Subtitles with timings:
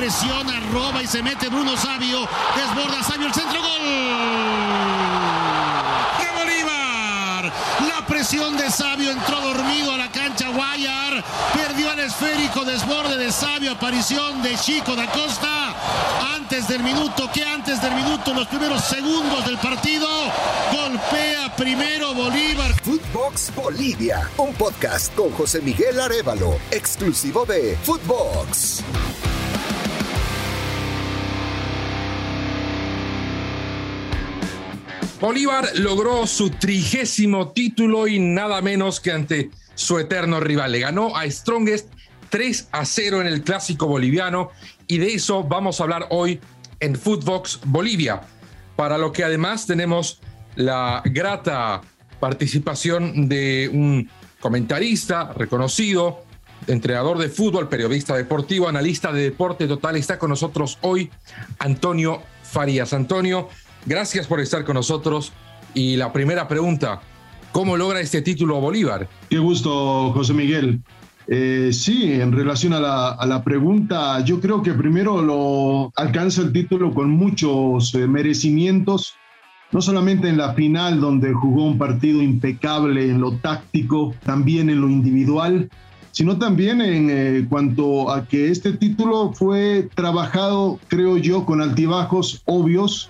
[0.00, 3.82] presiona, roba y se mete Bruno Sabio, desborda Sabio el centro, gol.
[6.18, 7.52] ¡De Bolívar!
[7.86, 13.30] La presión de Sabio entró dormido a la cancha Guayar, perdió el esférico, desborde de
[13.30, 15.74] Sabio, aparición de Chico da Costa.
[16.34, 20.08] Antes del minuto, que antes del minuto, los primeros segundos del partido,
[20.72, 22.72] golpea primero Bolívar.
[22.82, 28.82] Footbox Bolivia, un podcast con José Miguel Arevalo, exclusivo de Footbox.
[35.20, 40.72] Bolívar logró su trigésimo título y nada menos que ante su eterno rival.
[40.72, 41.88] Le ganó a Strongest
[42.30, 44.50] 3 a 0 en el clásico boliviano
[44.86, 46.40] y de eso vamos a hablar hoy
[46.80, 48.22] en Footbox Bolivia,
[48.76, 50.22] para lo que además tenemos
[50.56, 51.82] la grata
[52.18, 54.08] participación de un
[54.40, 56.24] comentarista reconocido,
[56.66, 59.96] entrenador de fútbol, periodista deportivo, analista de deporte total.
[59.96, 61.10] Está con nosotros hoy
[61.58, 62.94] Antonio Farías.
[62.94, 63.50] Antonio,
[63.86, 65.32] gracias por estar con nosotros.
[65.74, 67.00] Y la primera pregunta,
[67.52, 69.08] ¿cómo logra este título Bolívar?
[69.28, 70.80] Qué gusto, José Miguel.
[71.32, 76.92] Eh, sí, en relación a la, pregunta, yo creo que primero lo alcanza el título
[76.92, 79.14] con muchos eh, merecimientos,
[79.70, 84.80] no solamente en la final donde jugó un partido impecable en lo táctico, también en
[84.80, 85.70] lo individual,
[86.10, 92.42] sino también en eh, cuanto a que este título fue trabajado, creo yo, con altibajos
[92.46, 93.08] obvios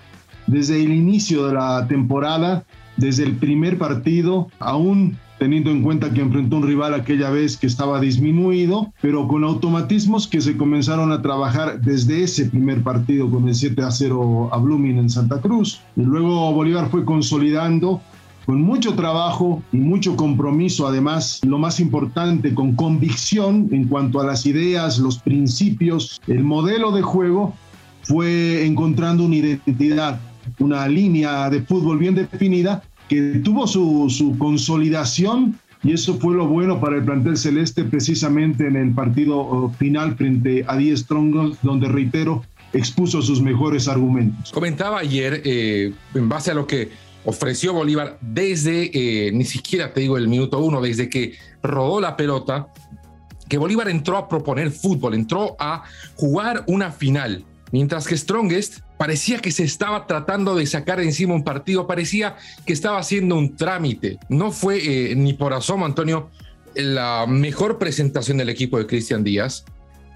[0.51, 2.65] desde el inicio de la temporada,
[2.97, 7.65] desde el primer partido, aún teniendo en cuenta que enfrentó un rival aquella vez que
[7.65, 13.47] estaba disminuido, pero con automatismos que se comenzaron a trabajar desde ese primer partido con
[13.47, 15.81] el 7 a 0 a Blooming en Santa Cruz.
[15.95, 18.01] Y luego Bolívar fue consolidando
[18.45, 24.25] con mucho trabajo y mucho compromiso, además, lo más importante, con convicción en cuanto a
[24.25, 27.53] las ideas, los principios, el modelo de juego,
[28.03, 30.19] fue encontrando una identidad,
[30.59, 36.47] una línea de fútbol bien definida que tuvo su, su consolidación y eso fue lo
[36.47, 41.57] bueno para el plantel celeste precisamente en el partido uh, final frente a 10 Strongos,
[41.63, 44.51] donde reitero, expuso sus mejores argumentos.
[44.51, 46.89] Comentaba ayer, eh, en base a lo que
[47.25, 51.33] ofreció Bolívar desde, eh, ni siquiera te digo el minuto uno, desde que
[51.63, 52.67] rodó la pelota,
[53.49, 55.83] que Bolívar entró a proponer fútbol, entró a
[56.15, 61.43] jugar una final, mientras que Strongest parecía que se estaba tratando de sacar encima un
[61.43, 64.19] partido, parecía que estaba haciendo un trámite.
[64.29, 66.29] No fue eh, ni por asomo, Antonio,
[66.75, 69.65] la mejor presentación del equipo de Cristian Díaz,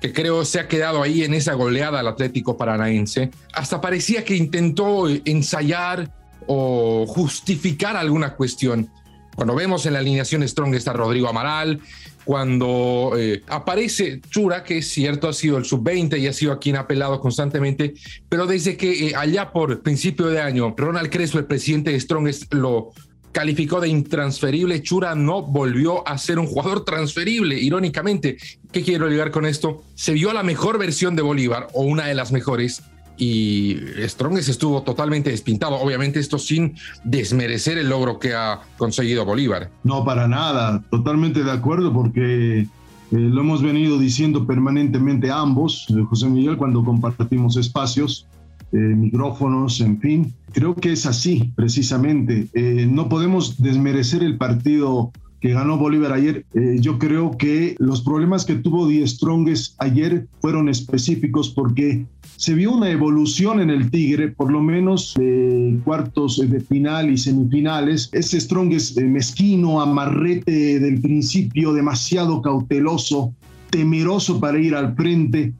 [0.01, 3.31] que creo se ha quedado ahí en esa goleada al Atlético Paranaense.
[3.53, 6.11] Hasta parecía que intentó ensayar
[6.47, 8.89] o justificar alguna cuestión.
[9.35, 11.81] Cuando vemos en la alineación Strong está Rodrigo Amaral,
[12.25, 16.59] cuando eh, aparece Chura, que es cierto, ha sido el sub-20 y ha sido a
[16.59, 17.93] quien ha apelado constantemente,
[18.27, 22.29] pero desde que eh, allá por principio de año, Ronald Crespo, el presidente de Strong,
[22.51, 22.91] lo
[23.31, 28.37] calificó de intransferible, Chura no volvió a ser un jugador transferible, irónicamente.
[28.71, 29.83] ¿Qué quiero llegar con esto?
[29.93, 32.81] Se vio la mejor versión de Bolívar, o una de las mejores,
[33.17, 35.75] y Strongest estuvo totalmente despintado.
[35.75, 39.69] Obviamente esto sin desmerecer el logro que ha conseguido Bolívar.
[39.83, 42.67] No, para nada, totalmente de acuerdo porque
[43.11, 48.27] eh, lo hemos venido diciendo permanentemente ambos, eh, José Miguel, cuando compartimos espacios,
[48.71, 50.33] eh, micrófonos, en fin.
[50.51, 52.47] Creo que es así, precisamente.
[52.87, 55.11] no podemos desmerecer el partido
[55.45, 60.25] que ganó Bolívar ayer, eh, yo creo que los problemas que tuvo Die Strongest ayer
[60.41, 62.03] fueron específicos porque
[62.35, 67.17] se vio una evolución en el Tigre, por lo menos de cuartos de final y
[67.19, 68.09] semifinales.
[68.11, 73.31] Ese Strongest eh, mezquino, amarrete del principio, demasiado cauteloso,
[73.69, 75.53] temeroso para ir al frente.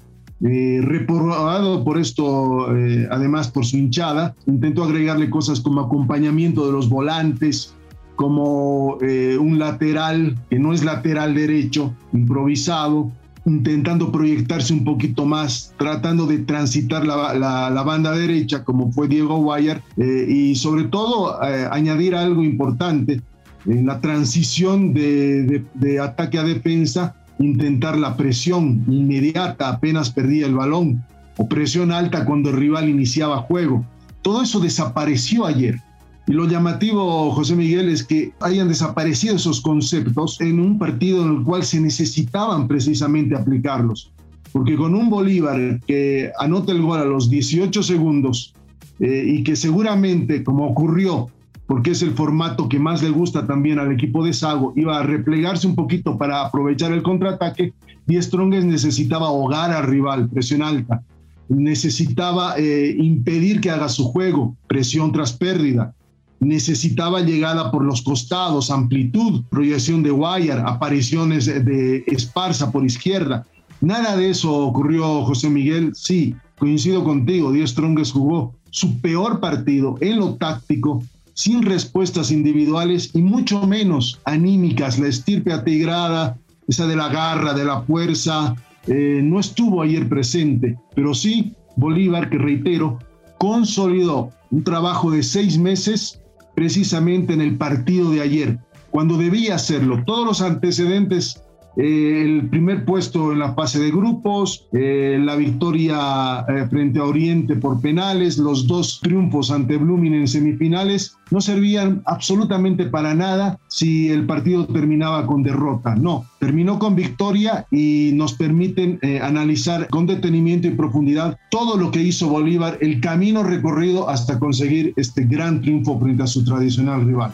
[0.43, 2.69] Eh, reprobado por esto,
[3.11, 7.75] además por su hinchada, intentó agregarle cosas como acompañamiento de los volantes,
[8.15, 13.11] como eh, un lateral que no es lateral derecho, improvisado,
[13.45, 19.81] intentando proyectarse un poquito más, tratando de transitar la, banda derecha, como fue Diego Guayar,
[19.97, 23.21] eh, y sobre todo eh, añadir algo importante,
[23.67, 30.55] en la transición de, de ataque a defensa, intentar la presión inmediata apenas perdía el
[30.55, 31.03] balón,
[31.37, 33.85] o presión alta cuando el rival iniciaba juego.
[34.21, 35.81] Todo eso desapareció ayer.
[36.27, 41.37] Y lo llamativo, José Miguel, es que hayan desaparecido esos conceptos en un partido en
[41.37, 44.11] el cual se necesitaban precisamente aplicarlos.
[44.51, 48.53] Porque con un Bolívar que anota el gol a los 18 segundos
[48.99, 51.29] eh, y que seguramente, como ocurrió,
[51.67, 55.03] porque es el formato que más le gusta también al equipo de Sago, iba a
[55.03, 57.73] replegarse un poquito para aprovechar el contraataque
[58.07, 61.01] y Strongest necesitaba ahogar al rival, presión alta,
[61.49, 65.93] necesitaba eh, impedir que haga su juego, presión tras pérdida,
[66.39, 73.45] necesitaba llegada por los costados, amplitud, proyección de wire, apariciones de Esparza por izquierda.
[73.81, 75.91] Nada de eso ocurrió, José Miguel.
[75.95, 81.03] Sí, coincido contigo, Díaz Strongest jugó su peor partido en lo táctico,
[81.33, 84.99] sin respuestas individuales y mucho menos anímicas.
[84.99, 86.37] La estirpe atigrada,
[86.67, 88.55] esa de la garra, de la fuerza,
[88.87, 92.99] eh, no estuvo ayer presente, pero sí Bolívar, que reitero,
[93.37, 96.21] consolidó un trabajo de seis meses
[96.55, 98.59] precisamente en el partido de ayer,
[98.89, 100.03] cuando debía hacerlo.
[100.05, 101.41] Todos los antecedentes
[101.77, 107.03] eh, el primer puesto en la fase de grupos, eh, la victoria eh, frente a
[107.03, 113.59] Oriente por penales, los dos triunfos ante Blooming en semifinales, no servían absolutamente para nada
[113.67, 115.95] si el partido terminaba con derrota.
[115.95, 122.03] No, terminó con victoria y nos permiten analizar con detenimiento y profundidad todo lo que
[122.03, 127.31] hizo Bolívar, el camino recorrido hasta conseguir este gran triunfo frente a su tradicional rival.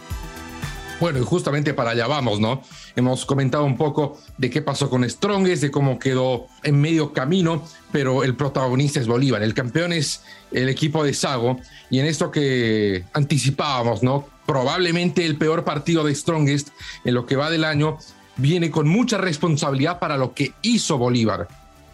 [1.01, 2.61] Bueno, y justamente para allá vamos, ¿no?
[2.95, 7.63] Hemos comentado un poco de qué pasó con Strongest, de cómo quedó en medio camino,
[7.91, 10.21] pero el protagonista es Bolívar, el campeón es
[10.51, 11.59] el equipo de Sago,
[11.89, 14.27] y en esto que anticipábamos, ¿no?
[14.45, 16.69] Probablemente el peor partido de Strongest
[17.03, 17.97] en lo que va del año
[18.37, 21.47] viene con mucha responsabilidad para lo que hizo Bolívar.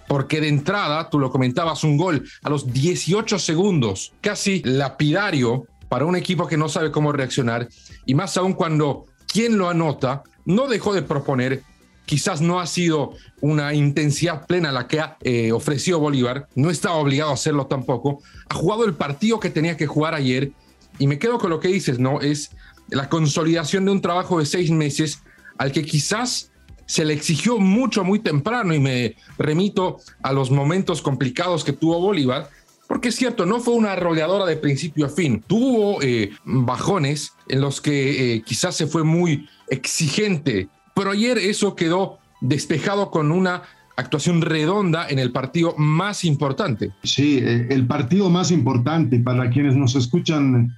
[0.10, 6.06] Porque de entrada, tú lo comentabas, un gol a los 18 segundos, casi lapidario para
[6.06, 7.68] un equipo que no sabe cómo reaccionar
[8.06, 11.64] y más aún cuando quien lo anota no dejó de proponer,
[12.06, 16.96] quizás no ha sido una intensidad plena la que ha eh, ofrecido Bolívar, no estaba
[16.96, 20.52] obligado a hacerlo tampoco, ha jugado el partido que tenía que jugar ayer
[21.00, 22.22] y me quedo con lo que dices, ¿no?
[22.22, 22.52] Es
[22.90, 25.22] la consolidación de un trabajo de seis meses
[25.58, 26.52] al que quizás
[26.86, 32.00] se le exigió mucho muy temprano y me remito a los momentos complicados que tuvo
[32.00, 32.50] Bolívar,
[32.88, 35.44] porque es cierto, no fue una arrolladora de principio a fin.
[35.46, 41.76] Tuvo eh, bajones en los que eh, quizás se fue muy exigente, pero ayer eso
[41.76, 43.64] quedó despejado con una
[43.98, 46.92] actuación redonda en el partido más importante.
[47.04, 50.74] Sí, eh, el partido más importante para quienes nos escuchan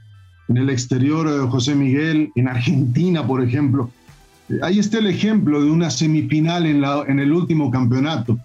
[0.48, 3.92] en el exterior, José Miguel, en Argentina, por ejemplo.
[4.64, 8.40] Ahí está el ejemplo de una semifinal en el último campeonato.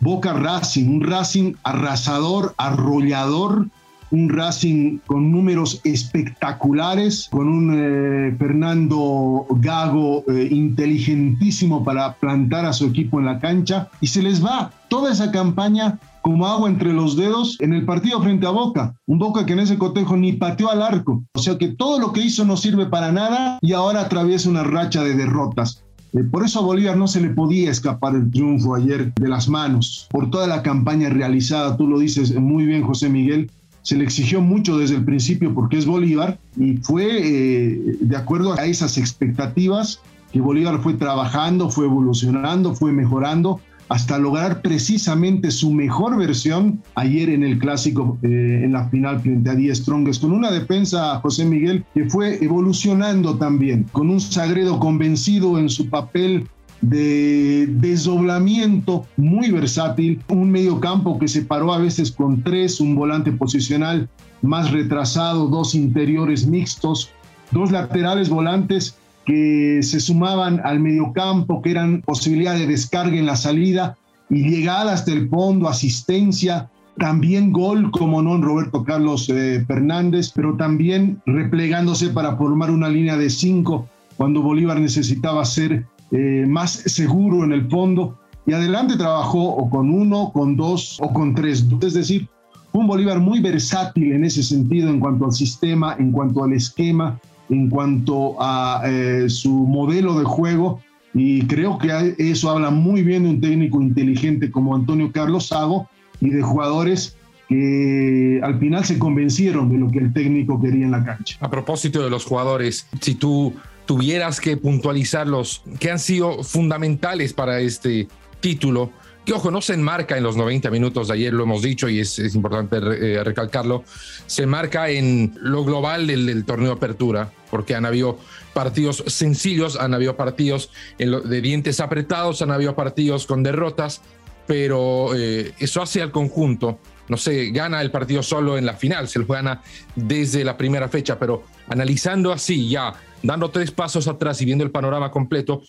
[0.00, 3.66] Boca Racing, un Racing arrasador, arrollador,
[4.10, 12.72] un Racing con números espectaculares, con un eh, Fernando Gago eh, inteligentísimo para plantar a
[12.72, 16.92] su equipo en la cancha y se les va toda esa campaña como agua entre
[16.92, 18.96] los dedos en el partido frente a Boca.
[19.06, 21.22] Un Boca que en ese cotejo ni pateó al arco.
[21.34, 24.64] O sea que todo lo que hizo no sirve para nada y ahora atraviesa una
[24.64, 25.85] racha de derrotas.
[26.16, 29.48] Eh, por eso a Bolívar no se le podía escapar el triunfo ayer de las
[29.48, 33.50] manos, por toda la campaña realizada, tú lo dices muy bien José Miguel,
[33.82, 38.54] se le exigió mucho desde el principio porque es Bolívar y fue eh, de acuerdo
[38.54, 40.00] a esas expectativas
[40.32, 47.30] que Bolívar fue trabajando, fue evolucionando, fue mejorando hasta lograr precisamente su mejor versión ayer
[47.30, 51.44] en el clásico, eh, en la final frente a Díaz Strongest, con una defensa, José
[51.44, 56.48] Miguel, que fue evolucionando también, con un Sagredo convencido en su papel
[56.80, 62.94] de desdoblamiento muy versátil, un medio campo que se paró a veces con tres, un
[62.94, 64.08] volante posicional
[64.42, 67.10] más retrasado, dos interiores mixtos,
[67.50, 73.36] dos laterales volantes que se sumaban al mediocampo, que eran posibilidad de descarga en la
[73.36, 73.98] salida
[74.30, 80.56] y llegada hasta el fondo, asistencia, también gol como no Roberto Carlos eh, Fernández, pero
[80.56, 87.44] también replegándose para formar una línea de cinco cuando Bolívar necesitaba ser eh, más seguro
[87.44, 88.18] en el fondo.
[88.46, 91.66] Y adelante trabajó o con uno, con dos o con tres.
[91.82, 92.28] Es decir,
[92.72, 97.18] un Bolívar muy versátil en ese sentido en cuanto al sistema, en cuanto al esquema,
[97.48, 100.80] en cuanto a eh, su modelo de juego
[101.14, 105.88] y creo que eso habla muy bien de un técnico inteligente como Antonio Carlos Sago
[106.20, 107.16] y de jugadores
[107.48, 111.38] que al final se convencieron de lo que el técnico quería en la cancha.
[111.40, 113.54] A propósito de los jugadores, si tú
[113.86, 118.08] tuvieras que puntualizar los que han sido fundamentales para este
[118.40, 118.90] título,
[119.26, 121.98] que ojo, no se enmarca en los 90 minutos de ayer, lo hemos dicho y
[121.98, 123.82] es, importante eh, recalcarlo,
[124.26, 128.20] se enmarca en lo global del, torneo de apertura, porque han habido
[128.54, 134.00] partidos sencillos, han habido partidos de dientes apretados, han habido partidos con derrotas,
[134.46, 136.78] pero eh, eso hace al conjunto,
[137.08, 139.60] no sé, gana el partido solo en la final, se lo gana
[139.96, 144.70] desde la primera fecha, pero analizando así ya, dando tres pasos atrás y viendo el
[144.70, 145.62] panorama completo,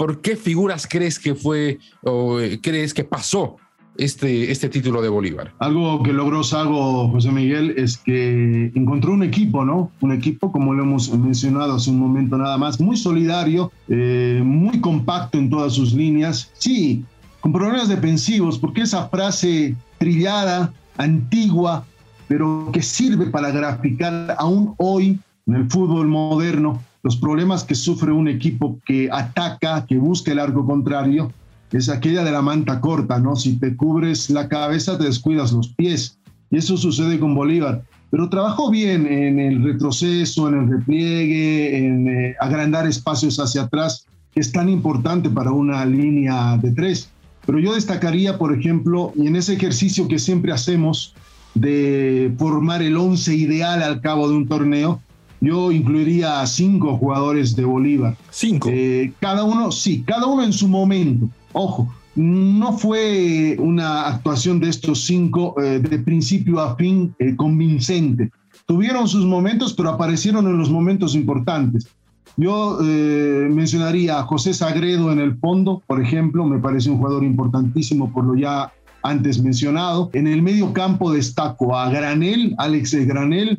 [0.00, 3.56] ¿por qué figuras crees que fue o eh, crees que pasó
[3.98, 5.52] este, este título de Bolívar?
[5.58, 9.92] Algo que logró Sago José Miguel es que encontró un equipo, ¿no?
[10.00, 14.80] Un equipo, como lo hemos mencionado hace un momento nada más, muy solidario, eh, muy
[14.80, 16.50] compacto en todas sus líneas.
[16.54, 17.04] Sí,
[17.42, 21.84] con problemas defensivos, porque esa frase trillada, antigua,
[22.26, 28.12] pero que sirve para graficar aún hoy en el fútbol moderno los problemas que sufre
[28.12, 31.32] un equipo que ataca, que busca el arco contrario,
[31.72, 33.36] es aquella de la manta corta, ¿no?
[33.36, 36.18] Si te cubres la cabeza, te descuidas los pies.
[36.50, 37.82] Y eso sucede con Bolívar.
[38.10, 44.04] Pero trabajó bien en el retroceso, en el repliegue, en eh, agrandar espacios hacia atrás,
[44.32, 47.08] que es tan importante para una línea de tres.
[47.46, 51.14] Pero yo destacaría, por ejemplo, y en ese ejercicio que siempre hacemos
[51.54, 55.00] de formar el once ideal al cabo de un torneo,
[55.40, 58.16] yo incluiría a cinco jugadores de Bolívar.
[58.30, 58.68] Cinco.
[58.70, 61.28] Eh, cada uno, sí, cada uno en su momento.
[61.52, 68.30] Ojo, no fue una actuación de estos cinco eh, de principio a fin eh, convincente.
[68.66, 71.88] Tuvieron sus momentos, pero aparecieron en los momentos importantes.
[72.36, 78.12] Yo mencionaría a José Sagredo en el fondo, por ejemplo, me parece un jugador importantísimo
[78.12, 80.10] por lo ya antes mencionado.
[80.12, 83.58] En el medio campo destaco a Granel, Alex Granel,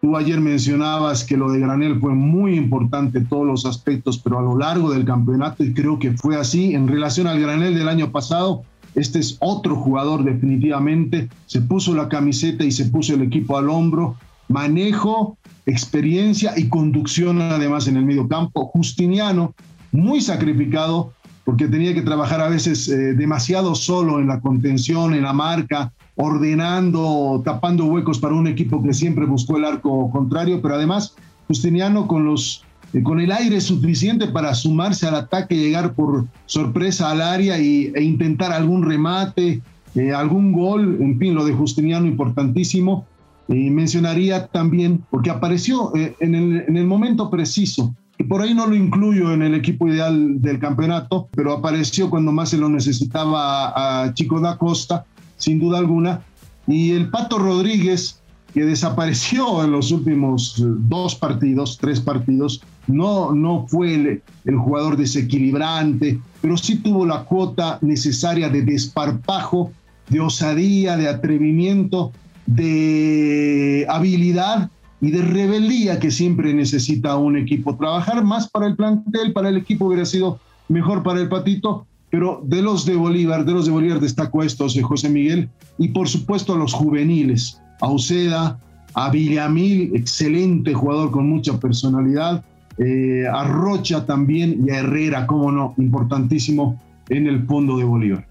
[0.00, 4.42] Tú ayer mencionabas que lo de Granel fue muy importante todos los aspectos, pero a
[4.42, 8.12] lo largo del campeonato, y creo que fue así, en relación al Granel del año
[8.12, 8.62] pasado,
[8.94, 13.68] este es otro jugador definitivamente, se puso la camiseta y se puso el equipo al
[13.68, 14.14] hombro,
[14.48, 15.36] manejo,
[15.66, 18.66] experiencia y conducción además en el medio campo.
[18.66, 19.54] Justiniano,
[19.90, 21.12] muy sacrificado,
[21.48, 25.94] porque tenía que trabajar a veces eh, demasiado solo en la contención, en la marca,
[26.16, 31.14] ordenando, tapando huecos para un equipo que siempre buscó el arco contrario, pero además
[31.46, 37.10] Justiniano con los eh, con el aire suficiente para sumarse al ataque, llegar por sorpresa
[37.10, 39.62] al área y, e intentar algún remate,
[39.94, 43.06] eh, algún gol, en fin, lo de Justiniano importantísimo.
[43.48, 47.94] Y mencionaría también, porque apareció eh, en, el, en el momento preciso,
[48.24, 52.50] por ahí no lo incluyo en el equipo ideal del campeonato, pero apareció cuando más
[52.50, 55.04] se lo necesitaba a Chico da Costa,
[55.36, 56.22] sin duda alguna.
[56.66, 58.20] Y el Pato Rodríguez,
[58.52, 64.56] que desapareció en los últimos eh, dos partidos, tres partidos, no, no fue el, el,
[64.56, 69.70] jugador desequilibrante, pero sí tuvo la cuota necesaria de desparpajo,
[70.08, 72.12] de osadía, de atrevimiento,
[72.46, 77.76] de habilidad y de rebeldía que siempre necesita un equipo.
[77.76, 82.42] Trabajar más para el plantel, para el equipo hubiera sido mejor para el Patito, pero
[82.44, 86.54] de los de Bolívar, de los de Bolívar destaco estos, José Miguel, y por supuesto
[86.54, 88.58] a los juveniles, a Uceda,
[88.94, 92.44] a Villamil, excelente jugador con mucha personalidad,
[92.78, 98.26] eh, a Rocha también y a Herrera, como no, importantísimo en el fondo de Bolívar.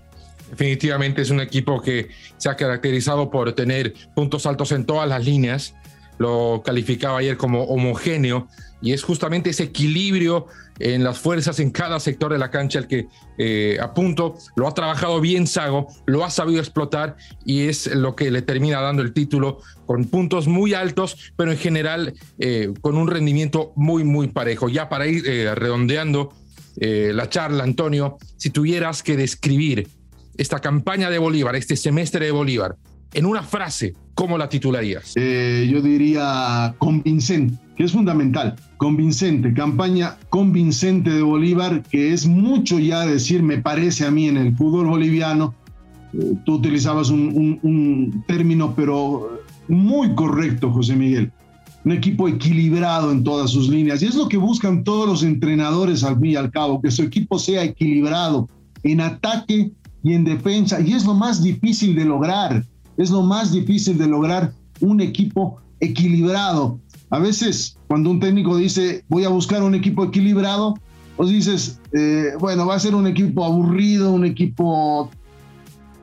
[0.50, 2.08] Definitivamente es un equipo que
[2.38, 5.76] se ha caracterizado por tener puntos altos en todas las líneas.
[6.18, 8.48] Lo calificaba ayer como homogéneo
[8.82, 10.48] y es justamente ese equilibrio
[10.80, 13.08] en las fuerzas en cada sector de la cancha el que
[13.38, 18.16] eh, a punto lo ha trabajado bien Sago, lo ha sabido explotar y es lo
[18.16, 22.98] que le termina dando el título con puntos muy altos, pero en general eh, con
[22.98, 24.70] un rendimiento muy, muy parejo.
[24.70, 26.34] Ya para ir eh, redondeando
[26.80, 29.88] la charla, Antonio, si tuvieras que describir
[30.38, 32.76] esta campaña de Bolívar, este semestre de Bolívar,
[33.16, 35.14] en una frase, ¿cómo la titularías?
[35.16, 38.56] yo diría convincente que es fundamental.
[38.78, 44.38] Convincente, campaña convincente de Bolívar, que es mucho ya decir, me parece a mí, en
[44.38, 45.54] el fútbol boliviano.
[46.14, 51.32] Eh, tú utilizabas un, término, pero muy correcto, José Miguel.
[51.86, 54.02] Un equipo equilibrado en todas sus líneas.
[54.02, 57.04] Y es lo que buscan todos los entrenadores al fin y al cabo, que su
[57.04, 58.50] equipo sea equilibrado
[58.84, 59.72] en ataque
[60.04, 60.82] y en defensa.
[60.82, 62.66] Y es lo más difícil de lograr.
[62.98, 64.52] Es lo más difícil de lograr
[64.82, 66.80] un equipo equilibrado.
[67.10, 70.76] A veces, cuando un técnico dice, voy a buscar un equipo equilibrado,
[71.16, 75.10] pues dices, eh, bueno, va a ser un equipo aburrido, un equipo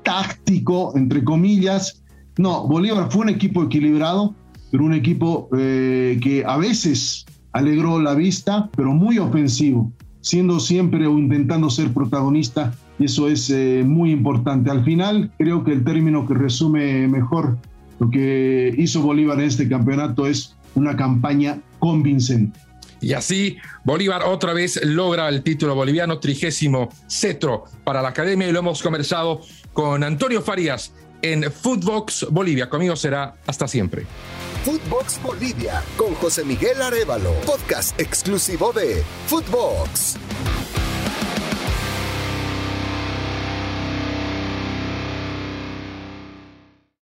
[0.02, 2.02] táctico, entre comillas.
[2.38, 4.34] No, Bolívar fue un equipo equilibrado,
[4.70, 11.06] pero un equipo eh, que a veces alegró la vista, pero muy ofensivo, siendo siempre
[11.06, 14.70] o intentando ser protagonista, y eso es eh, muy importante.
[14.70, 17.56] Al final, creo que el término que resume mejor
[17.98, 22.58] lo que hizo Bolívar en este campeonato es una campaña convincente.
[23.00, 28.52] Y así Bolívar otra vez logra el título boliviano, trigésimo cetro para la academia y
[28.52, 32.68] lo hemos conversado con Antonio Farías en Footbox Bolivia.
[32.68, 34.06] Conmigo será hasta siempre.
[34.64, 40.16] Footbox Bolivia con José Miguel Arevalo, podcast exclusivo de Footbox.